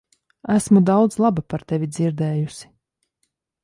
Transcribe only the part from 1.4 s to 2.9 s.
par tevi dzirdējusi.